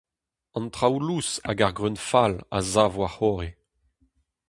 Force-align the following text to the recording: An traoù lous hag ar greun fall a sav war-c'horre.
An 0.57 0.65
traoù 0.75 0.97
lous 1.07 1.29
hag 1.45 1.59
ar 1.65 1.73
greun 1.77 1.97
fall 2.07 2.35
a 2.57 2.59
sav 2.71 2.93
war-c'horre. 2.99 3.49